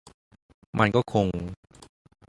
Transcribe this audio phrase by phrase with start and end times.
[0.79, 1.27] มันก็คง